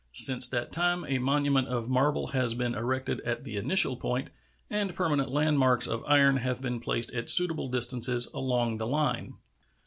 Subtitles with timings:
[0.13, 4.31] Since that time a monument of marble has been erected at the initial point,
[4.67, 9.35] and permanent landmarks of iron have been placed at suitable distances along the line.